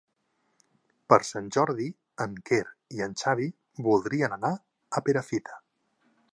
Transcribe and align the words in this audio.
Per 1.13 1.19
Sant 1.27 1.51
Jordi 1.57 1.85
en 2.25 2.33
Quer 2.51 2.61
i 2.97 3.05
en 3.09 3.15
Xavi 3.23 3.47
voldrien 3.89 4.37
anar 4.41 4.53
a 5.01 5.07
Perafita. 5.11 5.63